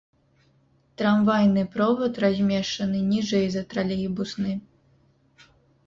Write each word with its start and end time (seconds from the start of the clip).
Трамвайны 1.01 1.65
провад 1.77 2.13
размешчаны 2.25 3.05
ніжэй 3.13 3.47
за 3.57 3.61
тралейбусны. 3.75 4.59